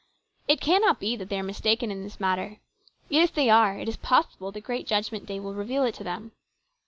[0.47, 2.57] It cannot be that they are mistaken in this matter.
[3.07, 6.03] Yet, if they are, it is possible the great judgment day will reveal it to
[6.03, 6.31] them.